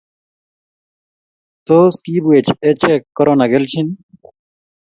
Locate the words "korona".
3.15-3.45